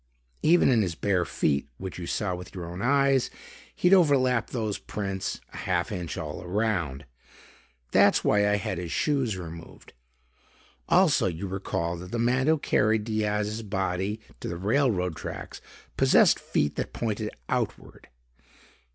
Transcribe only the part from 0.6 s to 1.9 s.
in his bare feet,